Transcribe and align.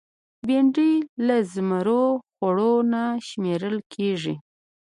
بېنډۍ 0.47 0.93
له 1.27 1.37
زمرو 1.53 2.03
خوړو 2.35 2.73
نه 2.91 3.03
شمېرل 3.27 3.77
کېږي 3.93 4.35